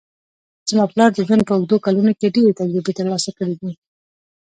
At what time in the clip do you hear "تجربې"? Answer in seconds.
2.59-2.93